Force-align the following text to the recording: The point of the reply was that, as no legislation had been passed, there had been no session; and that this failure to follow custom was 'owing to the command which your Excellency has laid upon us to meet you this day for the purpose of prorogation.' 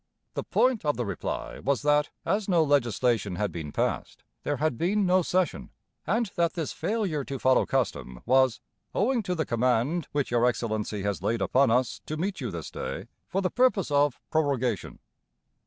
The 0.33 0.43
point 0.43 0.83
of 0.83 0.97
the 0.97 1.05
reply 1.05 1.59
was 1.59 1.83
that, 1.83 2.09
as 2.25 2.49
no 2.49 2.63
legislation 2.63 3.35
had 3.35 3.51
been 3.51 3.71
passed, 3.71 4.23
there 4.41 4.57
had 4.57 4.75
been 4.75 5.05
no 5.05 5.21
session; 5.21 5.69
and 6.07 6.25
that 6.35 6.53
this 6.53 6.73
failure 6.73 7.23
to 7.25 7.37
follow 7.37 7.67
custom 7.67 8.23
was 8.25 8.61
'owing 8.95 9.21
to 9.21 9.35
the 9.35 9.45
command 9.45 10.07
which 10.11 10.31
your 10.31 10.47
Excellency 10.47 11.03
has 11.03 11.21
laid 11.21 11.39
upon 11.39 11.69
us 11.69 12.01
to 12.07 12.17
meet 12.17 12.41
you 12.41 12.49
this 12.49 12.71
day 12.71 13.09
for 13.27 13.41
the 13.43 13.51
purpose 13.51 13.91
of 13.91 14.19
prorogation.' 14.31 14.97